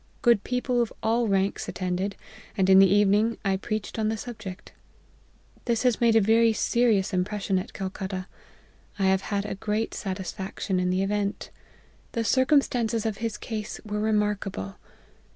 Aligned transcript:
Good 0.23 0.43
people 0.43 0.81
of 0.81 0.91
all 1.03 1.27
ranks 1.27 1.67
attended, 1.67 2.15
and 2.57 2.71
in 2.71 2.79
the 2.79 2.91
evening, 2.91 3.37
I 3.45 3.55
preached 3.55 3.99
on 3.99 4.09
the 4.09 4.17
subject. 4.17 4.71
This 5.65 5.83
has 5.83 6.01
made 6.01 6.15
a 6.15 6.21
very 6.21 6.53
serious 6.53 7.13
impression 7.13 7.59
at 7.59 7.71
Calcutta. 7.71 8.25
I 8.97 9.03
have 9.05 9.21
had 9.21 9.59
great 9.59 9.93
satisfaction 9.93 10.79
in 10.79 10.89
the 10.89 11.03
event. 11.03 11.51
The 12.13 12.23
cir 12.23 12.47
cumstances 12.47 13.05
of 13.05 13.17
his 13.17 13.37
case 13.37 13.79
were 13.85 13.99
remarkable. 13.99 14.77